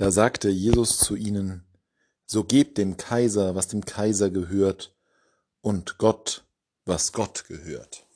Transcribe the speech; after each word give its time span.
Da 0.00 0.10
sagte 0.10 0.48
Jesus 0.48 0.96
zu 0.96 1.14
ihnen, 1.14 1.62
so 2.24 2.42
gebt 2.42 2.78
dem 2.78 2.96
Kaiser, 2.96 3.54
was 3.54 3.68
dem 3.68 3.84
Kaiser 3.84 4.30
gehört, 4.30 4.96
und 5.60 5.98
Gott, 5.98 6.46
was 6.86 7.12
Gott 7.12 7.44
gehört. 7.48 8.06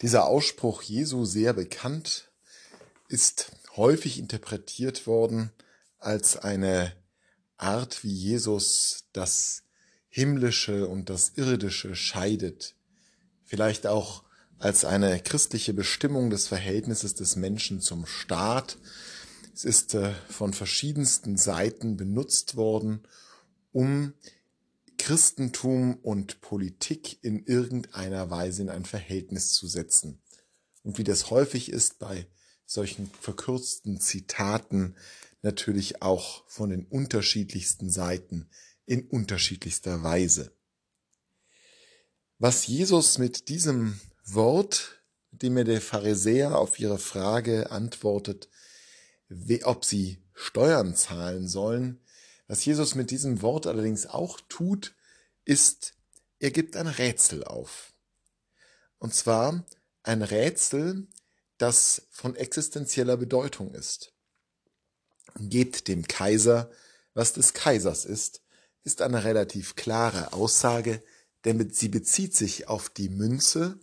Dieser 0.00 0.24
Ausspruch 0.24 0.80
Jesu 0.80 1.26
sehr 1.26 1.52
bekannt, 1.52 2.30
ist 3.08 3.52
häufig 3.76 4.18
interpretiert 4.18 5.06
worden 5.06 5.52
als 5.98 6.38
eine 6.38 6.94
Art, 7.58 8.02
wie 8.02 8.14
Jesus 8.14 9.04
das 9.12 9.64
Himmlische 10.08 10.88
und 10.88 11.10
das 11.10 11.32
Irdische 11.36 11.94
scheidet. 11.94 12.74
Vielleicht 13.44 13.86
auch 13.86 14.22
als 14.58 14.86
eine 14.86 15.20
christliche 15.20 15.74
Bestimmung 15.74 16.30
des 16.30 16.48
Verhältnisses 16.48 17.14
des 17.14 17.36
Menschen 17.36 17.82
zum 17.82 18.06
Staat. 18.06 18.78
Es 19.58 19.64
ist 19.64 19.94
äh, 19.94 20.14
von 20.28 20.52
verschiedensten 20.52 21.36
Seiten 21.36 21.96
benutzt 21.96 22.54
worden, 22.54 23.00
um 23.72 24.12
Christentum 24.98 25.96
und 25.96 26.40
Politik 26.40 27.18
in 27.24 27.44
irgendeiner 27.44 28.30
Weise 28.30 28.62
in 28.62 28.68
ein 28.68 28.84
Verhältnis 28.84 29.52
zu 29.52 29.66
setzen. 29.66 30.22
Und 30.84 30.98
wie 30.98 31.02
das 31.02 31.30
häufig 31.30 31.72
ist 31.72 31.98
bei 31.98 32.28
solchen 32.66 33.10
verkürzten 33.20 34.00
Zitaten, 34.00 34.94
natürlich 35.42 36.02
auch 36.02 36.44
von 36.46 36.70
den 36.70 36.86
unterschiedlichsten 36.86 37.90
Seiten 37.90 38.48
in 38.86 39.08
unterschiedlichster 39.08 40.04
Weise. 40.04 40.52
Was 42.38 42.68
Jesus 42.68 43.18
mit 43.18 43.48
diesem 43.48 43.98
Wort, 44.24 45.02
dem 45.32 45.56
er 45.56 45.64
der 45.64 45.80
Pharisäer 45.80 46.56
auf 46.56 46.78
ihre 46.78 47.00
Frage 47.00 47.72
antwortet, 47.72 48.48
ob 49.64 49.84
sie 49.84 50.22
Steuern 50.34 50.94
zahlen 50.94 51.48
sollen, 51.48 52.00
was 52.46 52.64
Jesus 52.64 52.94
mit 52.94 53.10
diesem 53.10 53.42
Wort 53.42 53.66
allerdings 53.66 54.06
auch 54.06 54.40
tut, 54.48 54.94
ist, 55.44 55.94
er 56.38 56.50
gibt 56.50 56.76
ein 56.76 56.86
Rätsel 56.86 57.44
auf. 57.44 57.92
Und 58.98 59.14
zwar 59.14 59.64
ein 60.02 60.22
Rätsel, 60.22 61.06
das 61.58 62.06
von 62.10 62.36
existenzieller 62.36 63.16
Bedeutung 63.16 63.74
ist. 63.74 64.12
Gebt 65.38 65.88
dem 65.88 66.06
Kaiser, 66.06 66.70
was 67.14 67.34
des 67.34 67.52
Kaisers 67.52 68.04
ist, 68.04 68.42
ist 68.84 69.02
eine 69.02 69.24
relativ 69.24 69.76
klare 69.76 70.32
Aussage, 70.32 71.02
denn 71.44 71.70
sie 71.70 71.88
bezieht 71.88 72.34
sich 72.34 72.68
auf 72.68 72.88
die 72.88 73.10
Münze, 73.10 73.78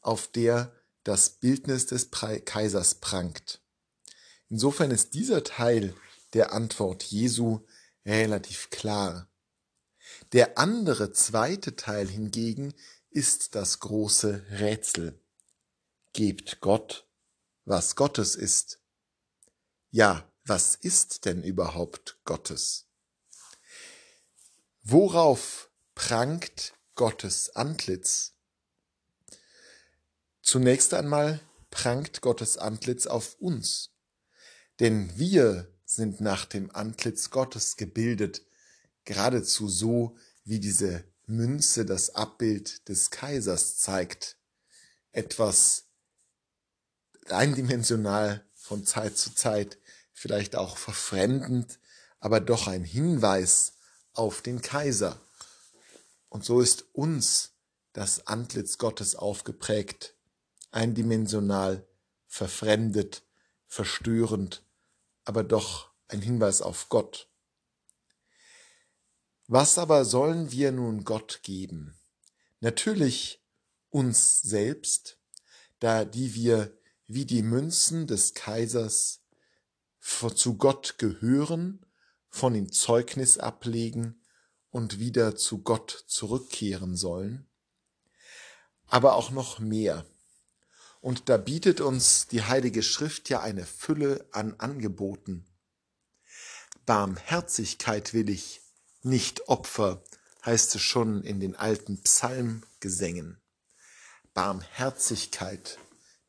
auf 0.00 0.26
der 0.28 0.72
das 1.04 1.30
Bildnis 1.30 1.86
des 1.86 2.10
Kaisers 2.10 2.96
prangt. 2.96 3.61
Insofern 4.52 4.90
ist 4.90 5.14
dieser 5.14 5.44
Teil 5.44 5.96
der 6.34 6.52
Antwort 6.52 7.04
Jesu 7.04 7.60
relativ 8.04 8.68
klar. 8.68 9.26
Der 10.32 10.58
andere 10.58 11.10
zweite 11.14 11.74
Teil 11.74 12.06
hingegen 12.06 12.74
ist 13.08 13.54
das 13.54 13.80
große 13.80 14.44
Rätsel. 14.50 15.18
Gebt 16.12 16.60
Gott, 16.60 17.08
was 17.64 17.96
Gottes 17.96 18.36
ist. 18.36 18.82
Ja, 19.90 20.30
was 20.44 20.74
ist 20.74 21.24
denn 21.24 21.42
überhaupt 21.42 22.18
Gottes? 22.26 22.90
Worauf 24.82 25.70
prangt 25.94 26.74
Gottes 26.94 27.56
Antlitz? 27.56 28.34
Zunächst 30.42 30.92
einmal 30.92 31.40
prangt 31.70 32.20
Gottes 32.20 32.58
Antlitz 32.58 33.06
auf 33.06 33.36
uns, 33.40 33.91
denn 34.82 35.16
wir 35.16 35.72
sind 35.84 36.20
nach 36.20 36.44
dem 36.44 36.74
Antlitz 36.74 37.30
Gottes 37.30 37.76
gebildet, 37.76 38.42
geradezu 39.04 39.68
so, 39.68 40.16
wie 40.42 40.58
diese 40.58 41.04
Münze 41.26 41.86
das 41.86 42.16
Abbild 42.16 42.88
des 42.88 43.12
Kaisers 43.12 43.76
zeigt. 43.76 44.38
Etwas 45.12 45.84
eindimensional 47.28 48.44
von 48.54 48.84
Zeit 48.84 49.16
zu 49.16 49.32
Zeit, 49.32 49.78
vielleicht 50.12 50.56
auch 50.56 50.76
verfremdend, 50.76 51.78
aber 52.18 52.40
doch 52.40 52.66
ein 52.66 52.82
Hinweis 52.82 53.74
auf 54.14 54.42
den 54.42 54.62
Kaiser. 54.62 55.20
Und 56.28 56.44
so 56.44 56.60
ist 56.60 56.86
uns 56.92 57.52
das 57.92 58.26
Antlitz 58.26 58.78
Gottes 58.78 59.14
aufgeprägt, 59.14 60.16
eindimensional, 60.72 61.86
verfremdet, 62.26 63.22
verstörend, 63.68 64.64
aber 65.24 65.44
doch 65.44 65.90
ein 66.08 66.20
Hinweis 66.20 66.62
auf 66.62 66.88
Gott. 66.88 67.28
Was 69.46 69.78
aber 69.78 70.04
sollen 70.04 70.50
wir 70.50 70.72
nun 70.72 71.04
Gott 71.04 71.40
geben? 71.42 71.98
Natürlich 72.60 73.42
uns 73.90 74.40
selbst, 74.42 75.18
da 75.78 76.04
die 76.04 76.34
wir 76.34 76.76
wie 77.06 77.26
die 77.26 77.42
Münzen 77.42 78.06
des 78.06 78.34
Kaisers 78.34 79.22
zu 80.00 80.56
Gott 80.56 80.96
gehören, 80.98 81.84
von 82.28 82.54
ihm 82.54 82.72
Zeugnis 82.72 83.38
ablegen 83.38 84.22
und 84.70 84.98
wieder 84.98 85.36
zu 85.36 85.62
Gott 85.62 86.04
zurückkehren 86.06 86.96
sollen, 86.96 87.46
aber 88.86 89.14
auch 89.14 89.30
noch 89.30 89.58
mehr. 89.58 90.06
Und 91.02 91.28
da 91.28 91.36
bietet 91.36 91.80
uns 91.80 92.28
die 92.28 92.44
Heilige 92.44 92.80
Schrift 92.82 93.28
ja 93.28 93.40
eine 93.40 93.66
Fülle 93.66 94.24
an 94.30 94.54
Angeboten. 94.58 95.44
Barmherzigkeit 96.86 98.14
will 98.14 98.30
ich, 98.30 98.60
nicht 99.02 99.48
Opfer, 99.48 100.04
heißt 100.46 100.76
es 100.76 100.80
schon 100.80 101.24
in 101.24 101.40
den 101.40 101.56
alten 101.56 102.00
Psalmgesängen. 102.02 103.40
Barmherzigkeit, 104.32 105.76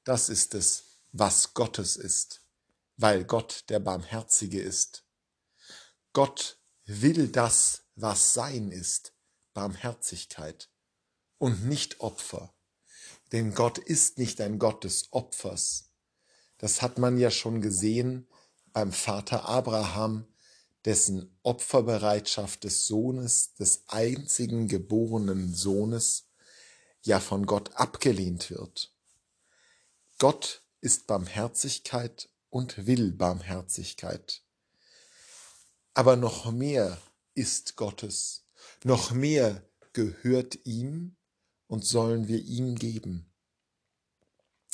das 0.06 0.30
ist 0.30 0.56
es, 0.56 0.86
was 1.12 1.54
Gottes 1.54 1.96
ist, 1.96 2.42
weil 2.98 3.26
Gott 3.26 3.66
der 3.70 3.80
Barmherzige 3.80 4.60
ist. 4.60 5.06
Gott 6.14 6.58
will 6.86 7.28
das, 7.28 7.84
was 7.96 8.34
sein 8.34 8.72
ist, 8.72 9.14
Barmherzigkeit 9.54 10.72
und 11.38 11.64
nicht 11.68 12.00
Opfer. 12.00 12.52
Denn 13.34 13.56
Gott 13.56 13.80
ist 13.80 14.20
nicht 14.20 14.40
ein 14.42 14.60
Gott 14.60 14.84
des 14.84 15.12
Opfers. 15.12 15.90
Das 16.60 16.84
hat 16.84 17.00
man 17.00 17.18
ja 17.18 17.32
schon 17.32 17.62
gesehen 17.62 18.28
beim 18.74 18.92
Vater 18.92 19.50
Abraham, 19.50 20.28
dessen 20.86 21.36
Opferbereitschaft 21.42 22.64
des 22.64 22.86
Sohnes, 22.86 23.56
des 23.56 23.86
einzigen 23.88 24.68
geborenen 24.68 25.54
Sohnes, 25.54 26.28
ja 27.02 27.20
von 27.20 27.48
Gott 27.48 27.74
abgelehnt 27.74 28.52
wird. 28.52 28.94
Gott 30.20 30.62
ist 30.80 31.08
Barmherzigkeit 31.08 32.30
und 32.52 32.86
will 32.86 33.12
Barmherzigkeit. 33.12 34.44
Aber 35.96 36.18
noch 36.18 36.52
mehr 36.52 37.02
ist 37.34 37.78
Gottes, 37.78 38.46
noch 38.84 39.12
mehr 39.12 39.68
gehört 39.92 40.66
ihm 40.66 41.16
und 41.68 41.86
sollen 41.86 42.28
wir 42.28 42.40
ihm 42.40 42.76
geben. 42.76 43.34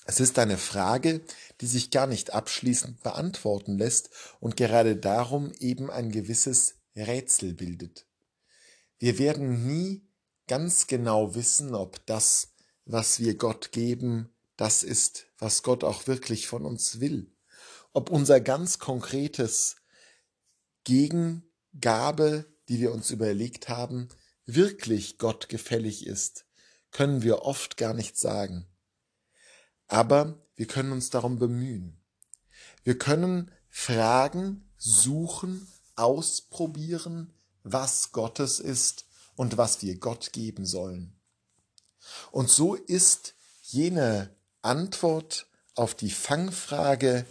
Es 0.05 0.19
ist 0.19 0.39
eine 0.39 0.57
Frage, 0.57 1.21
die 1.61 1.67
sich 1.67 1.91
gar 1.91 2.07
nicht 2.07 2.33
abschließend 2.33 3.03
beantworten 3.03 3.77
lässt 3.77 4.09
und 4.39 4.57
gerade 4.57 4.95
darum 4.95 5.51
eben 5.59 5.91
ein 5.91 6.11
gewisses 6.11 6.79
Rätsel 6.95 7.53
bildet. 7.53 8.07
Wir 8.97 9.19
werden 9.19 9.67
nie 9.67 10.07
ganz 10.47 10.87
genau 10.87 11.35
wissen, 11.35 11.75
ob 11.75 12.03
das, 12.07 12.53
was 12.85 13.19
wir 13.19 13.37
Gott 13.37 13.71
geben, 13.71 14.33
das 14.57 14.83
ist, 14.83 15.27
was 15.37 15.63
Gott 15.63 15.83
auch 15.83 16.07
wirklich 16.07 16.47
von 16.47 16.65
uns 16.65 16.99
will. 16.99 17.31
Ob 17.93 18.09
unser 18.09 18.41
ganz 18.41 18.79
konkretes 18.79 19.77
Gegengabe, 20.83 22.45
die 22.67 22.79
wir 22.79 22.91
uns 22.91 23.11
überlegt 23.11 23.69
haben, 23.69 24.09
wirklich 24.45 25.17
Gott 25.19 25.49
gefällig 25.49 26.07
ist, 26.07 26.45
können 26.91 27.21
wir 27.21 27.43
oft 27.43 27.77
gar 27.77 27.93
nicht 27.93 28.17
sagen. 28.17 28.65
Aber 29.87 30.37
wir 30.55 30.67
können 30.67 30.91
uns 30.91 31.09
darum 31.09 31.39
bemühen. 31.39 31.99
Wir 32.83 32.97
können 32.97 33.51
fragen, 33.69 34.69
suchen, 34.77 35.67
ausprobieren, 35.95 37.33
was 37.63 38.11
Gottes 38.11 38.59
ist 38.59 39.05
und 39.35 39.57
was 39.57 39.81
wir 39.81 39.97
Gott 39.97 40.31
geben 40.33 40.65
sollen. 40.65 41.19
Und 42.31 42.49
so 42.49 42.75
ist 42.75 43.35
jene 43.63 44.35
Antwort 44.61 45.47
auf 45.75 45.95
die 45.95 46.11
Fangfrage 46.11 47.25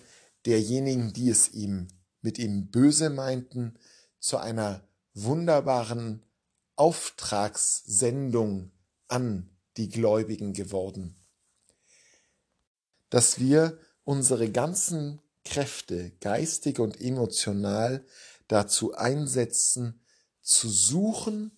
derjenigen, 0.47 1.13
die 1.13 1.31
es 1.31 1.53
ihm 1.53 1.89
mit 2.21 2.39
ihm 2.39 2.71
böse 2.71 3.11
meinten, 3.11 3.79
zu 4.21 4.39
einer 4.39 4.83
wunderbaren 5.15 6.23
Auftragssendung 6.77 8.71
an 9.09 9.51
die 9.77 9.89
Gläubigen 9.89 10.53
geworden. 10.53 11.17
Dass 13.11 13.39
wir 13.39 13.79
unsere 14.05 14.51
ganzen 14.51 15.21
Kräfte, 15.45 16.13
geistig 16.21 16.79
und 16.79 17.01
emotional, 17.01 18.05
dazu 18.49 18.95
einsetzen, 18.95 20.01
zu 20.43 20.69
suchen 20.69 21.53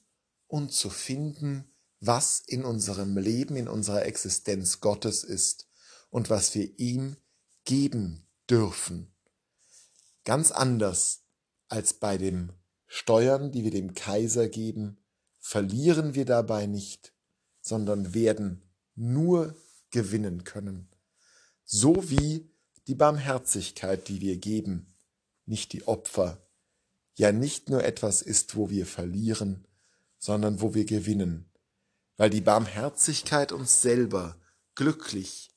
und 0.46 0.72
zu 0.72 0.90
finden, 0.90 1.70
was 2.00 2.40
in 2.40 2.64
unserem 2.64 3.16
Leben, 3.18 3.56
in 3.56 3.68
unserer 3.68 4.06
Existenz 4.06 4.80
Gottes 4.80 5.22
ist 5.22 5.68
und 6.10 6.30
was 6.30 6.54
wir 6.54 6.78
ihm 6.78 7.16
geben 7.64 8.26
dürfen. 8.48 9.12
Ganz 10.24 10.50
anders 10.50 11.22
als 11.68 11.94
bei 11.94 12.18
dem 12.18 12.52
Steuern, 12.86 13.52
die 13.52 13.64
wir 13.64 13.70
dem 13.70 13.94
Kaiser 13.94 14.48
geben, 14.48 14.98
verlieren 15.38 16.14
wir 16.14 16.24
dabei 16.24 16.66
nicht, 16.66 17.12
sondern 17.70 18.14
werden 18.14 18.62
nur 18.96 19.54
gewinnen 19.92 20.42
können. 20.42 20.88
So 21.64 22.10
wie 22.10 22.50
die 22.88 22.96
Barmherzigkeit, 22.96 24.08
die 24.08 24.20
wir 24.20 24.38
geben, 24.38 24.92
nicht 25.46 25.72
die 25.72 25.86
Opfer, 25.86 26.44
ja 27.14 27.30
nicht 27.30 27.70
nur 27.70 27.84
etwas 27.84 28.22
ist, 28.22 28.56
wo 28.56 28.70
wir 28.70 28.86
verlieren, 28.86 29.68
sondern 30.18 30.60
wo 30.60 30.74
wir 30.74 30.84
gewinnen, 30.84 31.48
weil 32.16 32.28
die 32.28 32.40
Barmherzigkeit 32.40 33.52
uns 33.52 33.80
selber 33.80 34.36
glücklich 34.74 35.52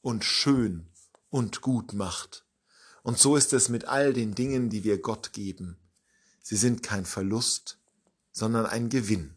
und 0.00 0.24
schön 0.24 0.88
und 1.30 1.60
gut 1.60 1.92
macht. 1.92 2.44
Und 3.04 3.20
so 3.20 3.36
ist 3.36 3.52
es 3.52 3.68
mit 3.68 3.84
all 3.84 4.12
den 4.12 4.34
Dingen, 4.34 4.68
die 4.68 4.82
wir 4.82 5.00
Gott 5.00 5.32
geben. 5.32 5.78
Sie 6.40 6.56
sind 6.56 6.82
kein 6.82 7.04
Verlust, 7.04 7.78
sondern 8.32 8.66
ein 8.66 8.88
Gewinn. 8.88 9.36